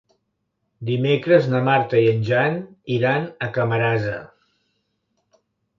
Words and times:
Dimecres 0.89 1.49
na 1.51 1.61
Marta 1.69 2.01
i 2.07 2.09
en 2.15 2.25
Jan 2.31 2.59
iran 2.99 3.31
a 3.49 3.53
Camarasa. 3.61 4.19